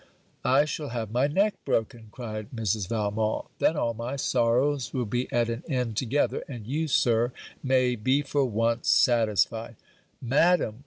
[0.43, 2.87] 'I shall have my neck broken,' cried Mrs.
[2.89, 7.31] Valmont, 'then all my sorrows will be at an end together; and you, sir,
[7.61, 9.75] may be for once satisfied.'
[10.19, 10.79] 'Madam!